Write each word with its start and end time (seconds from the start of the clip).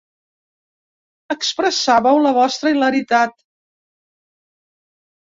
Expressàveu 1.33 2.21
la 2.27 2.31
vostra 2.37 2.71
hilaritat. 2.75 3.35